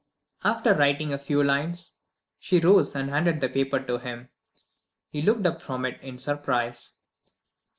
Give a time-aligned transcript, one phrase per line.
[0.43, 1.93] After writing a few lines,
[2.39, 4.29] she rose and handed the paper to him.
[5.11, 6.95] He looked up from it in surprise.